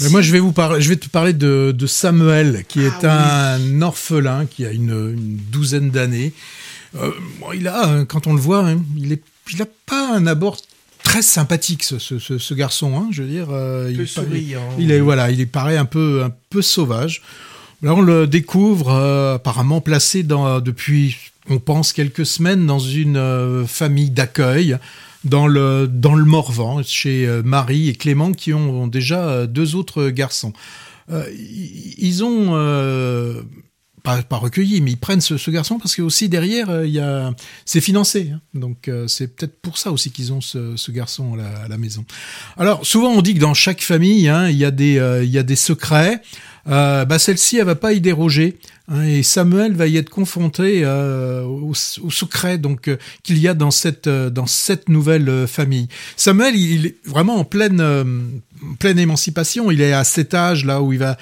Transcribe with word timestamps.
Mais 0.00 0.08
moi, 0.08 0.22
je 0.22 0.32
vais 0.32 0.40
vous 0.40 0.52
parler, 0.52 0.80
je 0.80 0.88
vais 0.88 0.96
te 0.96 1.08
parler 1.08 1.32
de, 1.32 1.74
de 1.76 1.86
Samuel, 1.86 2.64
qui 2.66 2.80
est 2.82 3.04
Ah 3.04 3.54
un 3.54 3.82
orphelin 3.82 4.46
qui 4.46 4.64
a 4.64 4.72
une, 4.72 4.90
une 4.90 5.36
douzaine 5.50 5.90
d'années. 5.90 6.32
Euh, 6.96 7.10
bon, 7.40 7.52
il 7.52 7.68
a, 7.68 7.86
hein, 7.86 8.04
quand 8.04 8.26
on 8.26 8.34
le 8.34 8.40
voit, 8.40 8.66
hein, 8.66 8.80
il 8.96 9.12
est, 9.12 9.22
il 9.52 9.60
a 9.62 9.66
pas 9.86 10.14
un 10.14 10.26
abord 10.26 10.56
très 11.02 11.22
sympathique, 11.22 11.82
ce, 11.82 11.98
ce, 11.98 12.18
ce, 12.18 12.38
ce 12.38 12.54
garçon. 12.54 12.96
Hein, 12.96 13.08
je 13.10 13.22
veux 13.22 13.28
dire, 13.28 13.48
euh, 13.50 13.92
il, 13.92 14.06
souriant. 14.06 14.68
il 14.78 14.90
est 14.90 15.00
voilà, 15.00 15.30
il 15.30 15.40
est 15.40 15.46
paraît 15.46 15.76
un 15.76 15.84
peu, 15.84 16.22
un 16.24 16.32
peu 16.50 16.62
sauvage. 16.62 17.22
Là, 17.82 17.94
on 17.94 18.00
le 18.00 18.26
découvre 18.26 18.90
euh, 18.90 19.34
apparemment 19.34 19.80
placé 19.80 20.22
dans, 20.22 20.60
depuis, 20.60 21.16
on 21.48 21.58
pense 21.58 21.92
quelques 21.92 22.24
semaines, 22.24 22.66
dans 22.66 22.78
une 22.78 23.16
euh, 23.16 23.66
famille 23.66 24.10
d'accueil 24.10 24.78
dans 25.24 25.46
le 25.46 25.88
dans 25.88 26.14
le 26.14 26.24
Morvan 26.24 26.82
chez 26.82 27.26
euh, 27.26 27.42
Marie 27.42 27.88
et 27.88 27.94
Clément 27.94 28.32
qui 28.32 28.52
ont, 28.52 28.82
ont 28.82 28.86
déjà 28.86 29.28
euh, 29.28 29.46
deux 29.46 29.74
autres 29.74 30.08
garçons. 30.08 30.52
Euh, 31.10 31.24
ils 31.34 32.22
ont 32.24 32.52
pas, 34.02 34.22
pas 34.22 34.36
recueilli, 34.36 34.80
mais 34.80 34.92
ils 34.92 34.98
prennent 34.98 35.20
ce, 35.20 35.36
ce 35.36 35.50
garçon 35.50 35.78
parce 35.78 35.94
que 35.94 36.02
aussi 36.02 36.28
derrière 36.28 36.70
euh, 36.70 36.86
il 36.86 36.92
y 36.92 37.00
a 37.00 37.32
c'est 37.64 37.80
financé, 37.80 38.32
hein. 38.34 38.40
donc 38.54 38.88
euh, 38.88 39.06
c'est 39.06 39.28
peut-être 39.28 39.60
pour 39.60 39.78
ça 39.78 39.92
aussi 39.92 40.10
qu'ils 40.10 40.32
ont 40.32 40.40
ce, 40.40 40.76
ce 40.76 40.90
garçon 40.90 41.34
à 41.34 41.36
la, 41.36 41.48
à 41.64 41.68
la 41.68 41.78
maison. 41.78 42.04
Alors 42.56 42.84
souvent 42.84 43.10
on 43.12 43.22
dit 43.22 43.34
que 43.34 43.40
dans 43.40 43.54
chaque 43.54 43.80
famille 43.82 44.28
hein, 44.28 44.48
il 44.48 44.56
y 44.56 44.64
a 44.64 44.70
des 44.70 44.98
euh, 44.98 45.24
il 45.24 45.30
y 45.30 45.38
a 45.38 45.42
des 45.42 45.56
secrets. 45.56 46.20
Euh, 46.68 47.04
bah 47.04 47.18
celle-ci 47.18 47.56
elle 47.56 47.64
va 47.64 47.74
pas 47.74 47.92
y 47.92 48.00
déroger 48.00 48.56
hein, 48.86 49.02
et 49.02 49.24
Samuel 49.24 49.74
va 49.74 49.88
y 49.88 49.96
être 49.96 50.10
confronté 50.10 50.82
euh, 50.84 51.42
au, 51.42 51.72
au 51.72 52.10
secret 52.10 52.56
donc 52.56 52.86
euh, 52.86 52.98
qu'il 53.24 53.38
y 53.38 53.48
a 53.48 53.54
dans 53.54 53.72
cette 53.72 54.06
euh, 54.06 54.30
dans 54.30 54.46
cette 54.46 54.88
nouvelle 54.88 55.28
euh, 55.28 55.46
famille. 55.48 55.88
Samuel 56.16 56.54
il, 56.54 56.86
est 56.86 56.96
vraiment 57.04 57.34
en 57.34 57.44
pleine 57.44 57.80
euh, 57.80 58.04
pleine 58.76 58.98
émancipation. 58.98 59.70
Il 59.70 59.80
est 59.80 59.92
à 59.92 60.04
cet 60.04 60.34
âge 60.34 60.64
là 60.64 60.82
où 60.82 60.92
il 60.92 60.98
va 60.98 61.16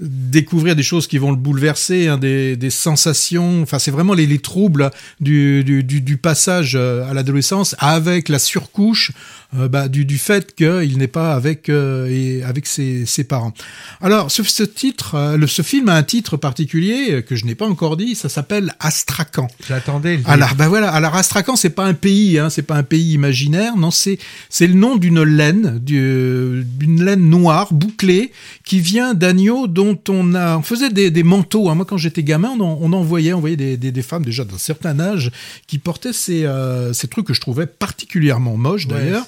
découvrir 0.00 0.76
des 0.76 0.82
choses 0.82 1.06
qui 1.06 1.18
vont 1.18 1.30
le 1.30 1.36
bouleverser, 1.36 2.08
hein, 2.08 2.18
des, 2.18 2.70
sensations. 2.70 3.62
Enfin, 3.62 3.78
c'est 3.78 3.90
vraiment 3.90 4.14
les, 4.14 4.26
les 4.26 4.38
troubles 4.38 4.90
du 5.20 6.18
passage 6.22 6.76
euh, 6.76 7.08
à 7.10 7.14
l'adolescence 7.14 7.74
avec 7.78 8.28
la 8.28 8.38
surcouche 8.38 9.12
euh, 9.56 9.68
bah, 9.68 9.88
du, 9.88 10.04
du 10.04 10.18
fait 10.18 10.54
qu'il 10.54 10.98
n'est 10.98 11.06
pas 11.08 11.34
avec 11.34 11.68
euh, 11.68 12.06
et 12.08 12.42
avec 12.44 12.66
ses, 12.66 13.06
ses 13.06 13.24
parents. 13.24 13.52
Alors, 14.00 14.30
ce, 14.30 14.42
ce 14.42 14.62
titre, 14.62 15.14
euh, 15.16 15.36
le, 15.36 15.46
ce 15.46 15.62
film 15.62 15.88
a 15.88 15.94
un 15.94 16.02
titre 16.02 16.36
particulier 16.36 17.06
euh, 17.10 17.22
que 17.22 17.34
je 17.36 17.44
n'ai 17.46 17.54
pas 17.54 17.66
encore 17.66 17.96
dit. 17.96 18.14
Ça 18.14 18.28
s'appelle 18.28 18.72
Astrakhan. 18.80 19.48
J'attendais. 19.66 20.20
Alors, 20.26 20.54
ben 20.54 20.68
voilà. 20.68 20.90
Alors, 20.90 21.14
Astrakhan, 21.16 21.56
c'est 21.56 21.70
pas 21.70 21.84
un 21.86 21.94
pays, 21.94 22.38
hein, 22.38 22.50
c'est 22.50 22.62
pas 22.62 22.76
un 22.76 22.82
pays 22.84 23.12
imaginaire. 23.12 23.76
Non, 23.76 23.90
c'est 23.90 24.18
c'est 24.48 24.66
le 24.66 24.74
nom 24.74 24.96
d'une 24.96 25.22
laine, 25.22 25.78
du- 25.80 26.62
d'une 26.64 27.04
laine 27.04 27.28
noire 27.28 27.72
bouclée 27.72 28.32
qui 28.64 28.80
vient 28.80 29.14
d'agneaux 29.14 29.66
dont 29.66 29.98
on 30.08 30.34
a, 30.34 30.56
on 30.58 30.62
faisait 30.62 30.90
des, 30.90 31.10
des 31.10 31.22
manteaux. 31.22 31.68
hein. 31.70 31.74
Moi, 31.74 31.84
quand 31.84 31.96
j'étais 31.96 32.22
gamin, 32.22 32.50
on 32.58 32.60
en, 32.60 32.78
on 32.80 32.92
en 32.92 33.02
voyait, 33.02 33.32
on 33.32 33.40
voyait 33.40 33.56
des, 33.56 33.76
des, 33.76 33.90
des 33.92 34.02
femmes 34.02 34.24
déjà 34.24 34.44
d'un 34.44 34.58
certain 34.58 34.98
âge 35.00 35.30
qui 35.66 35.78
portaient 35.78 36.12
ces, 36.12 36.44
euh, 36.44 36.92
ces 36.92 37.08
trucs 37.08 37.26
que 37.26 37.34
je 37.34 37.40
trouvais 37.40 37.66
particulièrement 37.66 38.56
moches 38.56 38.86
Ouais, 38.86 38.94
d'ailleurs. 38.94 39.26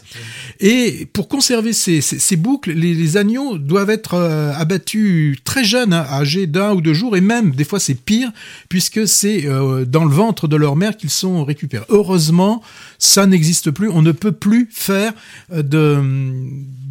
Et 0.60 1.08
pour 1.12 1.28
conserver 1.28 1.72
ces, 1.72 2.36
boucles, 2.36 2.72
les, 2.72 2.94
les 2.94 3.16
agneaux 3.16 3.58
doivent 3.58 3.90
être 3.90 4.14
euh, 4.14 4.52
abattus 4.54 5.38
très 5.44 5.64
jeunes, 5.64 5.92
hein, 5.92 6.06
âgés 6.10 6.46
d'un 6.46 6.72
ou 6.74 6.80
deux 6.80 6.94
jours, 6.94 7.16
et 7.16 7.20
même 7.20 7.52
des 7.52 7.64
fois 7.64 7.80
c'est 7.80 7.94
pire, 7.94 8.30
puisque 8.68 9.06
c'est 9.06 9.46
euh, 9.46 9.84
dans 9.84 10.04
le 10.04 10.14
ventre 10.14 10.48
de 10.48 10.56
leur 10.56 10.76
mère 10.76 10.96
qu'ils 10.96 11.10
sont 11.10 11.44
récupérés. 11.44 11.84
Heureusement, 11.88 12.62
ça 12.98 13.26
n'existe 13.26 13.70
plus. 13.70 13.88
On 13.88 14.02
ne 14.02 14.12
peut 14.12 14.32
plus 14.32 14.68
faire 14.70 15.12
euh, 15.52 15.62
de, 15.62 16.02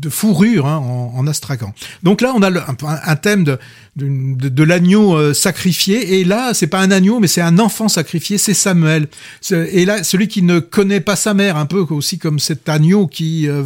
de 0.02 0.10
fourrure 0.10 0.66
hein, 0.66 0.78
en, 0.78 1.26
en. 1.28 1.74
Donc 2.04 2.22
là, 2.22 2.34
on 2.36 2.42
a 2.42 2.50
le- 2.50 2.62
un, 2.62 2.76
un 2.84 3.16
thème 3.16 3.44
de, 3.44 3.60
de, 3.96 4.50
de- 4.50 4.64
l'agneau 4.64 5.16
euh, 5.16 5.34
sacrifié, 5.34 6.20
et 6.20 6.24
là, 6.24 6.54
c'est 6.54 6.68
pas 6.68 6.80
un 6.80 6.92
agneau, 6.92 7.20
mais 7.20 7.28
c'est 7.28 7.42
un 7.42 7.60
enfant 7.60 7.88
sacrifié, 7.88 8.38
c'est 8.38 8.54
Samuel. 8.54 9.08
Et 9.52 9.86
là, 9.86 10.04
celui 10.04 10.28
qui 10.28 10.42
ne 10.42 10.60
connaît 10.60 11.00
pas 11.02 11.16
sa 11.16 11.34
mère, 11.34 11.58
un 11.58 11.66
peu 11.66 11.80
aussi 11.80 12.18
comme 12.18 12.40
cet 12.40 12.68
agneau 12.68 13.08
qui 13.08 13.48
euh, 13.48 13.64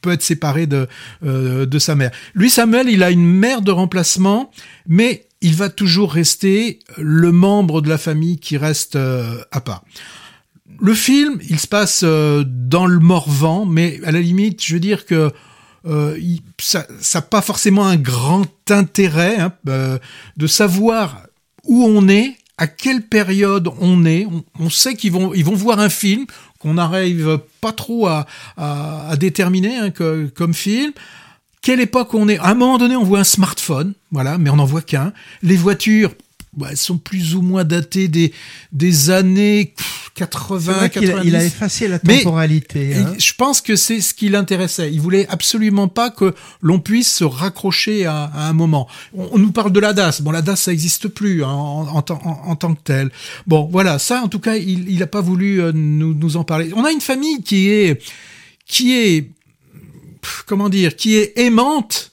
peut 0.00 0.12
être 0.12 0.22
séparé 0.22 0.66
de, 0.66 0.86
euh, 1.26 1.66
de 1.66 1.78
sa 1.78 1.94
mère. 1.94 2.10
Lui, 2.34 2.50
Samuel, 2.50 2.88
il 2.88 3.02
a 3.02 3.10
une 3.10 3.26
mère 3.26 3.62
de 3.62 3.72
remplacement, 3.72 4.50
mais 4.86 5.26
il 5.40 5.54
va 5.56 5.68
toujours 5.68 6.12
rester 6.12 6.78
le 6.98 7.32
membre 7.32 7.80
de 7.82 7.88
la 7.88 7.98
famille 7.98 8.38
qui 8.38 8.56
reste 8.56 8.94
euh, 8.96 9.38
à 9.50 9.60
part. 9.60 9.82
Le 10.80 10.94
film, 10.94 11.38
il 11.48 11.58
se 11.60 11.66
passe 11.66 12.02
euh, 12.04 12.44
dans 12.46 12.86
le 12.86 12.98
Morvan, 12.98 13.66
mais 13.66 14.00
à 14.04 14.10
la 14.12 14.20
limite, 14.20 14.64
je 14.64 14.74
veux 14.74 14.80
dire 14.80 15.04
que 15.06 15.30
euh, 15.86 16.18
ça 16.58 16.86
n'a 17.14 17.22
pas 17.22 17.42
forcément 17.42 17.86
un 17.86 17.96
grand 17.96 18.46
intérêt 18.70 19.38
hein, 19.38 19.52
euh, 19.68 19.98
de 20.36 20.46
savoir 20.46 21.22
où 21.64 21.84
on 21.84 22.08
est, 22.08 22.36
à 22.58 22.66
quelle 22.66 23.02
période 23.02 23.68
on 23.80 24.04
est. 24.04 24.26
On, 24.58 24.70
sait 24.70 24.94
qu'ils 24.94 25.12
vont, 25.12 25.34
ils 25.34 25.44
vont 25.44 25.54
voir 25.54 25.80
un 25.80 25.88
film 25.88 26.26
qu'on 26.58 26.74
n'arrive 26.74 27.40
pas 27.60 27.72
trop 27.72 28.06
à, 28.06 28.26
à, 28.56 29.08
à 29.08 29.16
déterminer 29.16 29.76
hein, 29.76 29.90
comme 29.90 30.54
film. 30.54 30.92
Quelle 31.62 31.80
époque 31.80 32.14
on 32.14 32.28
est? 32.28 32.38
À 32.38 32.48
un 32.48 32.54
moment 32.54 32.78
donné, 32.78 32.96
on 32.96 33.04
voit 33.04 33.20
un 33.20 33.24
smartphone, 33.24 33.94
voilà, 34.10 34.36
mais 34.36 34.50
on 34.50 34.56
n'en 34.56 34.64
voit 34.64 34.82
qu'un. 34.82 35.12
Les 35.42 35.56
voitures, 35.56 36.12
bah, 36.56 36.68
elles 36.70 36.76
sont 36.76 36.98
plus 36.98 37.34
ou 37.34 37.40
moins 37.42 37.64
datées 37.64 38.08
des, 38.08 38.32
des 38.72 39.08
années 39.10 39.72
pff, 39.74 40.10
C'est 40.14 40.20
80, 40.20 40.72
vrai 40.72 40.90
qu'il 40.90 41.04
a- 41.04 41.12
90. 41.14 41.28
il 41.28 41.36
a 41.36 41.44
effacé 41.44 41.88
la 41.88 41.98
temporalité. 41.98 42.94
Hein. 42.94 43.14
je 43.18 43.32
pense 43.32 43.62
que 43.62 43.74
c'est 43.74 44.02
ce 44.02 44.12
qui 44.12 44.28
l'intéressait. 44.28 44.92
Il 44.92 45.00
voulait 45.00 45.26
absolument 45.28 45.88
pas 45.88 46.10
que 46.10 46.34
l'on 46.60 46.78
puisse 46.78 47.10
se 47.10 47.24
raccrocher 47.24 48.04
à, 48.04 48.24
à 48.24 48.48
un 48.48 48.52
moment. 48.52 48.86
On, 49.14 49.30
on 49.32 49.38
nous 49.38 49.50
parle 49.52 49.72
de 49.72 49.80
la 49.80 49.94
DAS. 49.94 50.20
Bon, 50.20 50.30
la 50.30 50.42
DAS, 50.42 50.56
ça 50.56 50.72
existe 50.72 51.08
plus 51.08 51.42
hein, 51.42 51.48
en, 51.48 51.86
en, 51.88 52.02
tant- 52.02 52.20
en- 52.24 52.50
en 52.50 52.56
tant 52.56 52.74
que 52.74 52.82
tel. 52.84 53.10
Bon, 53.46 53.66
voilà. 53.72 53.98
Ça, 53.98 54.20
en 54.22 54.28
tout 54.28 54.38
cas, 54.40 54.56
il, 54.56 54.90
il 54.90 55.02
a 55.02 55.06
pas 55.06 55.22
voulu 55.22 55.62
euh, 55.62 55.72
nous, 55.74 56.12
nous 56.12 56.36
en 56.36 56.44
parler. 56.44 56.70
On 56.76 56.84
a 56.84 56.92
une 56.92 57.00
famille 57.00 57.42
qui 57.42 57.68
est, 57.70 58.02
qui 58.66 58.92
est, 58.94 59.30
comment 60.46 60.68
dire, 60.68 60.96
qui 60.96 61.16
est 61.16 61.32
aimante 61.38 62.11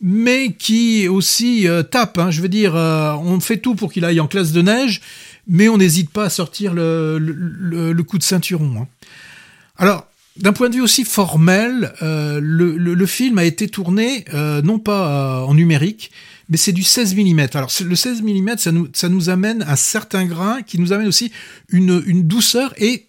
mais 0.00 0.52
qui 0.52 1.08
aussi 1.08 1.66
euh, 1.68 1.82
tape. 1.82 2.18
hein. 2.18 2.30
Je 2.30 2.40
veux 2.42 2.48
dire, 2.48 2.74
euh, 2.76 3.12
on 3.14 3.40
fait 3.40 3.58
tout 3.58 3.74
pour 3.74 3.92
qu'il 3.92 4.04
aille 4.04 4.20
en 4.20 4.26
classe 4.26 4.52
de 4.52 4.62
neige, 4.62 5.00
mais 5.48 5.68
on 5.68 5.78
n'hésite 5.78 6.10
pas 6.10 6.24
à 6.24 6.30
sortir 6.30 6.74
le, 6.74 7.18
le, 7.18 7.92
le- 7.92 8.02
coup 8.02 8.18
de 8.18 8.22
ceinturon. 8.22 8.82
hein. 8.82 8.88
Alors, 9.76 10.06
d'un 10.36 10.52
point 10.52 10.68
de 10.68 10.74
vue 10.76 10.80
aussi 10.82 11.04
formel, 11.04 11.92
euh, 12.02 12.40
le, 12.42 12.76
le- 12.76 13.06
film 13.06 13.38
a 13.38 13.44
été 13.44 13.68
tourné 13.68 14.24
euh, 14.34 14.62
non 14.62 14.78
pas 14.78 15.42
euh, 15.42 15.44
en 15.46 15.54
numérique, 15.54 16.10
mais 16.48 16.56
c'est 16.56 16.72
du 16.72 16.82
16 16.82 17.14
mm. 17.16 17.46
Alors, 17.54 17.70
le 17.84 17.96
16 17.96 18.22
mm, 18.22 18.56
ça 18.58 18.72
nous, 18.72 18.88
ça 18.92 19.08
nous 19.08 19.30
amène 19.30 19.64
un 19.66 19.76
certain 19.76 20.24
grain 20.26 20.62
qui 20.62 20.78
nous 20.78 20.92
amène 20.92 21.06
aussi 21.08 21.32
une, 21.70 22.02
une 22.06 22.24
douceur 22.24 22.74
et 22.78 23.06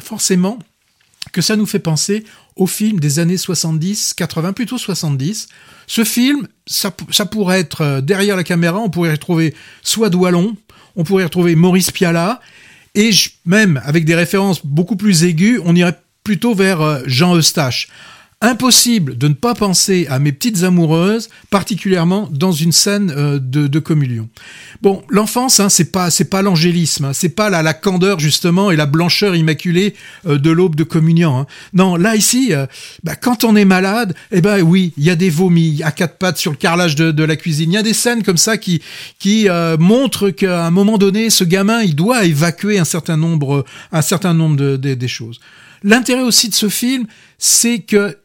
forcément 0.00 0.58
que 1.32 1.40
ça 1.40 1.56
nous 1.56 1.66
fait 1.66 1.78
penser 1.78 2.24
au 2.56 2.66
film 2.66 3.00
des 3.00 3.18
années 3.18 3.36
70, 3.36 4.14
80, 4.14 4.52
plutôt 4.52 4.78
70. 4.78 5.48
Ce 5.86 6.04
film, 6.04 6.48
ça, 6.66 6.90
pourrait 6.90 7.60
être 7.60 7.80
euh, 7.82 8.00
derrière 8.00 8.36
la 8.36 8.44
caméra, 8.44 8.78
on 8.78 8.90
pourrait 8.90 9.12
retrouver 9.12 9.54
soit 9.82 10.10
Doualon, 10.10 10.56
on 10.96 11.04
pourrait 11.04 11.24
retrouver 11.24 11.54
Maurice 11.54 11.90
Pialat, 11.90 12.40
et 12.94 13.10
même 13.46 13.80
avec 13.84 14.04
des 14.04 14.14
références 14.14 14.64
beaucoup 14.64 14.96
plus 14.96 15.24
aiguës, 15.24 15.60
on 15.64 15.76
irait 15.76 15.98
plutôt 16.24 16.54
vers 16.54 16.80
euh, 16.80 17.00
Jean 17.06 17.36
Eustache. 17.36 17.88
Impossible 18.40 19.18
de 19.18 19.26
ne 19.26 19.34
pas 19.34 19.54
penser 19.56 20.06
à 20.08 20.20
mes 20.20 20.30
petites 20.30 20.62
amoureuses, 20.62 21.28
particulièrement 21.50 22.28
dans 22.30 22.52
une 22.52 22.70
scène 22.70 23.10
euh, 23.16 23.40
de, 23.40 23.66
de 23.66 23.78
communion. 23.80 24.28
Bon, 24.80 25.02
l'enfance, 25.08 25.58
hein, 25.58 25.68
c'est 25.68 25.90
pas 25.90 26.08
c'est 26.12 26.30
pas 26.30 26.40
l'angélisme, 26.40 27.06
hein, 27.06 27.12
c'est 27.12 27.30
pas 27.30 27.50
la, 27.50 27.62
la 27.64 27.74
candeur 27.74 28.20
justement 28.20 28.70
et 28.70 28.76
la 28.76 28.86
blancheur 28.86 29.34
immaculée 29.34 29.94
euh, 30.26 30.38
de 30.38 30.50
l'aube 30.52 30.76
de 30.76 30.84
communion. 30.84 31.36
hein. 31.36 31.46
Non, 31.72 31.96
là 31.96 32.14
ici, 32.14 32.50
euh, 32.52 32.66
bah, 33.02 33.16
quand 33.16 33.42
on 33.42 33.56
est 33.56 33.64
malade, 33.64 34.14
eh 34.30 34.40
ben 34.40 34.62
oui, 34.62 34.92
il 34.96 35.02
y 35.02 35.10
a 35.10 35.16
des 35.16 35.30
vomis 35.30 35.82
à 35.82 35.90
quatre 35.90 36.16
pattes 36.16 36.38
sur 36.38 36.52
le 36.52 36.56
carrelage 36.56 36.94
de, 36.94 37.10
de 37.10 37.24
la 37.24 37.34
cuisine. 37.34 37.72
Il 37.72 37.74
y 37.74 37.78
a 37.78 37.82
des 37.82 37.92
scènes 37.92 38.22
comme 38.22 38.36
ça 38.36 38.56
qui 38.56 38.80
qui 39.18 39.48
montrent 39.80 40.30
qu'à 40.30 40.64
un 40.64 40.70
moment 40.70 40.96
donné, 40.96 41.30
ce 41.30 41.42
gamin, 41.42 41.82
il 41.82 41.96
doit 41.96 42.24
évacuer 42.24 42.78
un 42.78 42.84
certain 42.84 43.16
nombre 43.16 43.64
un 43.90 44.02
certain 44.02 44.32
nombre 44.32 44.54
de, 44.54 44.76
de- 44.76 44.94
des 44.94 45.08
choses. 45.08 45.40
L'intérêt 45.82 46.22
aussi 46.22 46.48
de 46.48 46.54
ce 46.54 46.68
film, 46.68 47.06
c'est 47.36 47.80
que 47.80 48.16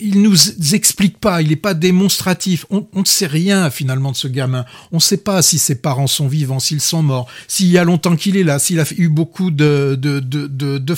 il 0.00 0.22
nous 0.22 0.36
explique 0.74 1.18
pas, 1.18 1.42
il 1.42 1.48
n'est 1.48 1.56
pas 1.56 1.74
démonstratif. 1.74 2.66
On 2.70 2.86
ne 2.94 3.04
sait 3.04 3.26
rien 3.26 3.68
finalement 3.68 4.12
de 4.12 4.16
ce 4.16 4.28
gamin. 4.28 4.64
On 4.92 4.96
ne 4.96 5.00
sait 5.00 5.16
pas 5.16 5.42
si 5.42 5.58
ses 5.58 5.74
parents 5.74 6.06
sont 6.06 6.28
vivants, 6.28 6.60
s'ils 6.60 6.80
sont 6.80 7.02
morts, 7.02 7.26
s'il 7.48 7.66
y 7.66 7.78
a 7.78 7.84
longtemps 7.84 8.14
qu'il 8.14 8.36
est 8.36 8.44
là, 8.44 8.60
s'il 8.60 8.78
a 8.78 8.84
eu 8.96 9.08
beaucoup 9.08 9.50
de, 9.50 9.98
de, 10.00 10.20
de. 10.20 10.94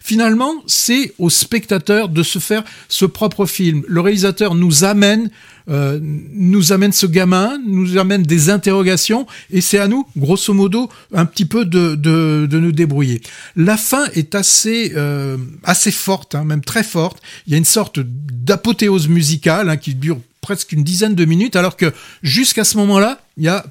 Finalement, 0.00 0.54
c'est 0.66 1.14
au 1.18 1.30
spectateur 1.30 2.08
de 2.08 2.22
se 2.22 2.38
faire 2.38 2.62
ce 2.88 3.06
propre 3.06 3.44
film. 3.44 3.82
Le 3.88 4.00
réalisateur 4.00 4.54
nous 4.54 4.84
amène, 4.84 5.30
euh, 5.68 5.98
nous 6.02 6.72
amène 6.72 6.92
ce 6.92 7.06
gamin, 7.06 7.58
nous 7.66 7.98
amène 7.98 8.22
des 8.22 8.50
interrogations, 8.50 9.26
et 9.50 9.60
c'est 9.60 9.78
à 9.78 9.88
nous, 9.88 10.06
grosso 10.16 10.52
modo, 10.54 10.88
un 11.12 11.26
petit 11.26 11.44
peu 11.44 11.64
de, 11.64 11.94
de, 11.94 12.46
de 12.50 12.58
nous 12.58 12.72
débrouiller. 12.72 13.20
La 13.56 13.76
fin 13.76 14.06
est 14.14 14.34
assez, 14.34 14.92
euh, 14.96 15.36
assez 15.64 15.90
forte, 15.90 16.34
hein, 16.34 16.44
même 16.44 16.62
très 16.62 16.82
forte. 16.82 17.20
Il 17.46 17.52
y 17.52 17.54
a 17.54 17.58
une 17.58 17.64
sorte 17.64 18.00
d'apothéose 18.00 19.08
musicale 19.08 19.68
hein, 19.68 19.76
qui 19.76 19.94
dure 19.94 20.18
presque 20.40 20.72
une 20.72 20.84
dizaine 20.84 21.14
de 21.14 21.24
minutes, 21.24 21.56
alors 21.56 21.76
que 21.76 21.92
jusqu'à 22.22 22.64
ce 22.64 22.76
moment-là, 22.78 23.20
il 23.36 23.44
y 23.44 23.48
a 23.48 23.66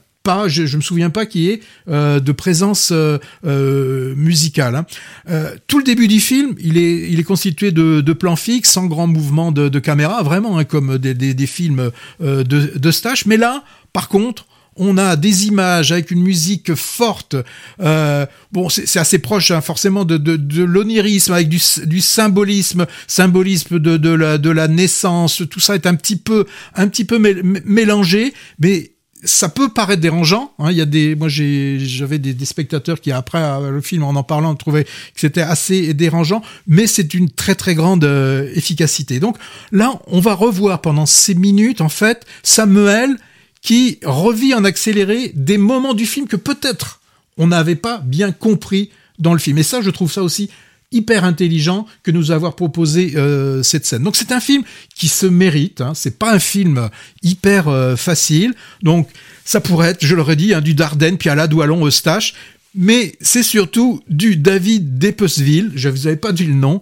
je, 0.47 0.65
je 0.65 0.77
me 0.77 0.81
souviens 0.81 1.09
pas 1.09 1.25
qu'il 1.25 1.41
y 1.41 1.49
ait 1.49 1.59
euh, 1.89 2.19
de 2.19 2.31
présence 2.31 2.91
euh, 2.91 3.17
euh, 3.45 4.13
musicale. 4.15 4.75
Hein. 4.75 4.85
Euh, 5.29 5.55
tout 5.67 5.79
le 5.79 5.83
début 5.83 6.07
du 6.07 6.19
film, 6.19 6.55
il 6.59 6.77
est, 6.77 7.09
il 7.11 7.19
est 7.19 7.23
constitué 7.23 7.71
de, 7.71 8.01
de 8.01 8.13
plans 8.13 8.35
fixes, 8.35 8.71
sans 8.71 8.85
grand 8.87 9.07
mouvement 9.07 9.51
de, 9.51 9.69
de 9.69 9.79
caméra, 9.79 10.23
vraiment 10.23 10.57
hein, 10.57 10.65
comme 10.65 10.97
des, 10.97 11.13
des, 11.13 11.33
des 11.33 11.47
films 11.47 11.91
euh, 12.21 12.43
de, 12.43 12.73
de 12.75 12.91
Stache. 12.91 13.25
Mais 13.25 13.37
là, 13.37 13.63
par 13.93 14.07
contre, 14.09 14.45
on 14.79 14.97
a 14.97 15.15
des 15.15 15.47
images 15.47 15.91
avec 15.91 16.11
une 16.11 16.21
musique 16.21 16.75
forte. 16.75 17.35
Euh, 17.81 18.27
bon, 18.51 18.69
c'est 18.69 18.99
assez 18.99 19.17
proche 19.17 19.49
hein, 19.49 19.61
forcément 19.61 20.05
de, 20.05 20.17
de, 20.17 20.35
de 20.35 20.63
l'onirisme, 20.63 21.33
avec 21.33 21.49
du, 21.49 21.59
du, 21.85 21.99
symbolisme, 21.99 22.85
symbolisme 23.07 23.79
de, 23.79 23.97
de, 23.97 24.09
la, 24.09 24.37
de 24.37 24.51
la 24.51 24.67
naissance. 24.67 25.41
Tout 25.49 25.59
ça 25.59 25.73
est 25.73 25.87
un 25.87 25.95
petit 25.95 26.15
peu, 26.15 26.45
un 26.75 26.87
petit 26.89 27.05
peu 27.05 27.17
mélangé, 27.65 28.33
mais 28.59 28.91
ça 29.23 29.49
peut 29.49 29.69
paraître 29.69 30.01
dérangeant. 30.01 30.53
Hein. 30.59 30.71
Il 30.71 30.77
y 30.77 30.81
a 30.81 30.85
des, 30.85 31.15
moi 31.15 31.27
j'avais 31.29 32.19
des, 32.19 32.45
spectateurs 32.45 33.01
qui 33.01 33.11
après 33.11 33.41
euh, 33.41 33.71
le 33.71 33.81
film 33.81 34.03
en 34.03 34.09
en 34.09 34.23
parlant 34.23 34.55
trouvaient 34.55 34.83
que 34.83 34.89
c'était 35.15 35.41
assez 35.41 35.93
dérangeant, 35.93 36.41
mais 36.67 36.87
c'est 36.87 37.13
une 37.13 37.29
très 37.29 37.55
très 37.55 37.75
grande 37.75 38.03
euh, 38.03 38.49
efficacité. 38.55 39.19
Donc 39.19 39.37
là, 39.71 39.99
on 40.07 40.19
va 40.19 40.33
revoir 40.33 40.81
pendant 40.81 41.05
ces 41.05 41.35
minutes 41.35 41.81
en 41.81 41.89
fait 41.89 42.25
Samuel 42.43 43.17
qui 43.61 43.99
revit 44.03 44.53
en 44.53 44.63
accéléré 44.63 45.31
des 45.35 45.57
moments 45.57 45.93
du 45.93 46.05
film 46.05 46.27
que 46.27 46.35
peut-être 46.35 47.01
on 47.37 47.47
n'avait 47.47 47.75
pas 47.75 47.99
bien 47.99 48.31
compris 48.31 48.91
dans 49.19 49.33
le 49.33 49.39
film. 49.39 49.57
Et 49.57 49.63
ça, 49.63 49.81
je 49.81 49.89
trouve 49.89 50.11
ça 50.11 50.23
aussi 50.23 50.49
hyper 50.91 51.25
intelligent 51.25 51.85
que 52.03 52.11
nous 52.11 52.31
avoir 52.31 52.55
proposé 52.55 53.13
euh, 53.15 53.61
cette 53.61 53.85
scène. 53.85 54.03
Donc 54.03 54.15
c'est 54.15 54.31
un 54.31 54.39
film 54.39 54.63
qui 54.95 55.07
se 55.09 55.25
mérite. 55.25 55.81
Hein, 55.81 55.93
c'est 55.95 56.17
pas 56.17 56.33
un 56.33 56.39
film 56.39 56.89
hyper 57.23 57.67
euh, 57.67 57.95
facile. 57.95 58.53
Donc 58.83 59.09
ça 59.43 59.59
pourrait 59.59 59.89
être, 59.89 60.05
je 60.05 60.15
l'aurais 60.15 60.35
dit, 60.35 60.53
hein, 60.53 60.61
du 60.61 60.73
Dardenne, 60.73 61.17
puis 61.17 61.29
à 61.29 61.35
la 61.35 61.47
Doualon, 61.47 61.85
Eustache. 61.85 62.33
Mais 62.75 63.15
c'est 63.21 63.43
surtout 63.43 64.01
du 64.07 64.37
David 64.37 64.97
Depesville, 64.99 65.71
je 65.75 65.89
vous 65.89 66.05
avais 66.07 66.15
pas 66.15 66.31
dit 66.31 66.45
le 66.45 66.53
nom, 66.53 66.79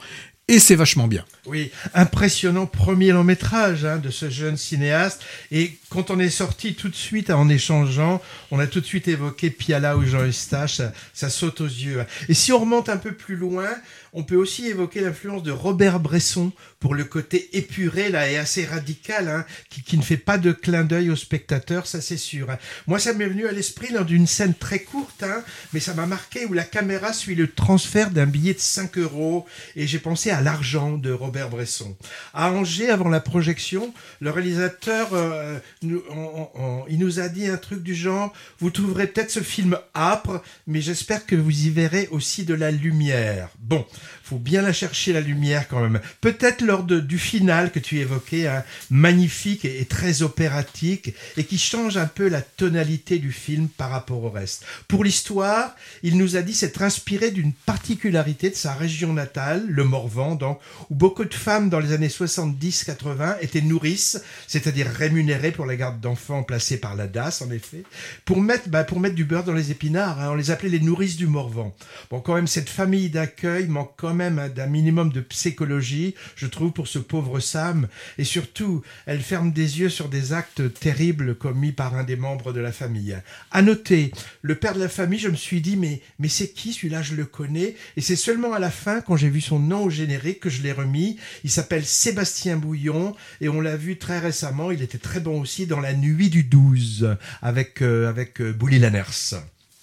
et 0.47 0.59
c'est 0.59 0.75
vachement 0.75 1.07
bien. 1.07 1.23
Oui, 1.45 1.71
impressionnant 1.93 2.65
premier 2.65 3.11
long 3.11 3.23
métrage 3.23 3.85
hein, 3.85 3.97
de 3.97 4.09
ce 4.09 4.31
jeune 4.31 4.57
cinéaste. 4.57 5.21
Et 5.51 5.77
quand 5.89 6.09
on 6.09 6.19
est 6.19 6.31
sorti 6.31 6.73
tout 6.73 6.89
de 6.89 6.95
suite 6.95 7.29
en 7.29 7.49
échangeant, 7.49 8.19
on 8.49 8.57
a 8.57 8.65
tout 8.65 8.81
de 8.81 8.85
suite 8.85 9.07
évoqué 9.07 9.51
Piala 9.51 9.95
ou 9.95 10.03
Jean 10.03 10.25
Eustache, 10.25 10.81
ça, 11.13 11.29
saute 11.29 11.61
aux 11.61 11.65
yeux. 11.65 12.03
Et 12.29 12.33
si 12.33 12.51
on 12.51 12.59
remonte 12.59 12.89
un 12.89 12.97
peu 12.97 13.11
plus 13.11 13.35
loin, 13.35 13.69
on 14.13 14.23
peut 14.23 14.35
aussi 14.35 14.67
évoquer 14.67 15.01
l'influence 15.01 15.43
de 15.43 15.51
Robert 15.51 15.99
Bresson 15.99 16.51
pour 16.79 16.95
le 16.95 17.03
côté 17.03 17.55
épuré 17.57 18.09
là 18.09 18.29
et 18.29 18.37
assez 18.37 18.65
radical, 18.65 19.27
hein, 19.27 19.45
qui, 19.69 19.83
qui, 19.83 19.97
ne 19.97 20.03
fait 20.03 20.17
pas 20.17 20.37
de 20.37 20.51
clin 20.51 20.83
d'œil 20.83 21.11
au 21.11 21.15
spectateur, 21.15 21.85
ça 21.85 22.01
c'est 22.01 22.17
sûr. 22.17 22.49
Hein. 22.49 22.57
Moi, 22.87 22.97
ça 22.97 23.13
m'est 23.13 23.27
venu 23.27 23.47
à 23.47 23.51
l'esprit 23.51 23.91
lors 23.91 24.05
d'une 24.05 24.27
scène 24.27 24.53
très 24.53 24.79
courte, 24.79 25.23
hein, 25.23 25.43
mais 25.73 25.79
ça 25.79 25.93
m'a 25.93 26.05
marqué 26.05 26.45
où 26.45 26.53
la 26.53 26.63
caméra 26.63 27.13
suit 27.13 27.35
le 27.35 27.51
transfert 27.51 28.09
d'un 28.09 28.25
billet 28.25 28.53
de 28.53 28.59
5 28.59 28.97
euros 28.97 29.45
et 29.75 29.85
j'ai 29.85 29.99
pensé 29.99 30.31
à 30.31 30.41
l'argent 30.41 30.97
de 30.97 31.11
Robert 31.11 31.34
Bresson. 31.43 31.95
À 32.33 32.51
Angers, 32.51 32.89
avant 32.89 33.09
la 33.09 33.19
projection, 33.19 33.93
le 34.21 34.31
réalisateur, 34.31 35.09
euh, 35.13 35.59
nous, 35.81 36.01
il 36.89 36.99
nous 36.99 37.19
a 37.19 37.29
dit 37.29 37.47
un 37.47 37.57
truc 37.57 37.83
du 37.83 37.93
genre, 37.93 38.33
vous 38.59 38.69
trouverez 38.69 39.07
peut-être 39.07 39.31
ce 39.31 39.41
film 39.41 39.77
âpre, 39.93 40.41
mais 40.67 40.81
j'espère 40.81 41.25
que 41.25 41.35
vous 41.35 41.65
y 41.65 41.69
verrez 41.69 42.07
aussi 42.11 42.45
de 42.45 42.53
la 42.53 42.71
lumière. 42.71 43.49
Bon, 43.59 43.85
faut 44.23 44.37
bien 44.37 44.61
la 44.61 44.73
chercher 44.73 45.13
la 45.13 45.21
lumière 45.21 45.67
quand 45.67 45.81
même. 45.81 45.99
Peut-être 46.21 46.61
lors 46.61 46.83
du 46.83 47.19
final 47.19 47.71
que 47.71 47.79
tu 47.79 47.99
évoquais, 47.99 48.47
hein, 48.47 48.63
magnifique 48.89 49.65
et, 49.65 49.81
et, 49.81 49.85
très 49.85 50.21
opératique, 50.21 51.13
et 51.37 51.43
qui 51.43 51.57
change 51.57 51.97
un 51.97 52.07
peu 52.07 52.27
la 52.27 52.41
tonalité 52.41 53.19
du 53.19 53.31
film 53.31 53.67
par 53.67 53.89
rapport 53.89 54.23
au 54.23 54.29
reste. 54.29 54.65
Pour 54.87 55.03
l'histoire, 55.03 55.75
il 56.03 56.17
nous 56.17 56.37
a 56.37 56.41
dit 56.41 56.53
s'être 56.53 56.81
inspiré 56.81 57.31
d'une 57.31 57.53
particularité 57.53 58.49
de 58.49 58.55
sa 58.55 58.73
région 58.73 59.13
natale, 59.13 59.65
le 59.67 59.83
Morvan, 59.83 60.35
donc, 60.35 60.59
où 60.89 60.95
beaucoup 60.95 61.24
de 61.25 61.33
femmes 61.33 61.69
dans 61.69 61.79
les 61.79 61.91
années 61.91 62.07
70-80 62.07 63.37
étaient 63.41 63.61
nourrices, 63.61 64.21
c'est-à-dire 64.47 64.87
rémunérées 64.87 65.51
pour 65.51 65.65
la 65.65 65.75
garde 65.75 65.99
d'enfants 65.99 66.43
placés 66.43 66.77
par 66.77 66.95
la 66.95 67.07
DAS, 67.07 67.41
en 67.45 67.51
effet, 67.51 67.83
pour 68.23 68.41
mettre, 68.41 68.69
bah, 68.69 68.83
pour 68.83 68.99
mettre 68.99 69.15
du 69.15 69.25
beurre 69.25 69.43
dans 69.43 69.53
les 69.53 69.71
épinards. 69.71 70.19
Hein, 70.19 70.29
on 70.31 70.35
les 70.35 70.51
appelait 70.51 70.69
les 70.69 70.79
nourrices 70.79 71.17
du 71.17 71.27
Morvan. 71.27 71.75
Bon, 72.09 72.19
quand 72.19 72.35
même, 72.35 72.47
cette 72.47 72.69
famille 72.69 73.09
d'accueil 73.09 73.67
manque 73.67 73.93
quand 73.97 74.13
même 74.13 74.51
d'un 74.55 74.67
minimum 74.67 75.11
de 75.11 75.21
psychologie, 75.21 76.15
je 76.35 76.47
trouve, 76.47 76.71
pour 76.71 76.87
ce 76.87 76.99
pauvre 76.99 77.39
Sam. 77.39 77.87
Et 78.17 78.23
surtout, 78.23 78.81
elle 79.05 79.21
ferme 79.21 79.51
des 79.51 79.79
yeux 79.79 79.89
sur 79.89 80.09
des 80.09 80.33
actes 80.33 80.73
terribles 80.79 81.35
commis 81.35 81.71
par 81.71 81.95
un 81.95 82.03
des 82.03 82.15
membres 82.15 82.53
de 82.53 82.59
la 82.59 82.71
famille. 82.71 83.17
À 83.51 83.61
noter, 83.61 84.11
le 84.41 84.55
père 84.55 84.73
de 84.73 84.79
la 84.79 84.89
famille, 84.89 85.19
je 85.19 85.29
me 85.29 85.35
suis 85.35 85.61
dit, 85.61 85.77
mais, 85.77 86.01
mais 86.19 86.29
c'est 86.29 86.49
qui 86.49 86.73
celui-là? 86.73 87.01
Je 87.01 87.15
le 87.15 87.25
connais. 87.25 87.75
Et 87.97 88.01
c'est 88.01 88.15
seulement 88.15 88.53
à 88.53 88.59
la 88.59 88.71
fin, 88.71 89.01
quand 89.01 89.15
j'ai 89.15 89.29
vu 89.29 89.41
son 89.41 89.59
nom 89.59 89.83
au 89.83 89.89
générique, 89.89 90.39
que 90.39 90.49
je 90.49 90.61
l'ai 90.61 90.71
remis. 90.71 91.14
Il 91.43 91.51
s'appelle 91.51 91.85
Sébastien 91.85 92.57
Bouillon 92.57 93.15
et 93.41 93.49
on 93.49 93.61
l'a 93.61 93.77
vu 93.77 93.97
très 93.97 94.19
récemment. 94.19 94.71
Il 94.71 94.81
était 94.81 94.97
très 94.97 95.19
bon 95.19 95.41
aussi 95.41 95.67
dans 95.67 95.79
La 95.79 95.93
Nuit 95.93 96.29
du 96.29 96.43
12 96.43 97.17
avec, 97.41 97.81
euh, 97.81 98.09
avec 98.09 98.41
euh, 98.41 98.53
Bouli 98.53 98.79
Lanners. 98.79 99.35